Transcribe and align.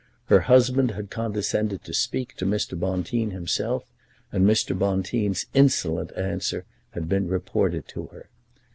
Her 0.29 0.39
husband 0.39 0.89
had 0.89 1.11
condescended 1.11 1.83
to 1.83 1.93
speak 1.93 2.35
to 2.37 2.45
Mr. 2.47 2.73
Bonteen 2.75 3.29
himself, 3.29 3.85
and 4.31 4.47
Mr. 4.47 4.75
Bonteen's 4.75 5.45
insolent 5.53 6.11
answer 6.17 6.65
had 6.95 7.07
been 7.07 7.27
reported 7.27 7.87
to 7.89 8.07
her. 8.07 8.27